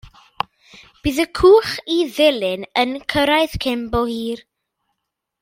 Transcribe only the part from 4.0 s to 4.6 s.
hir.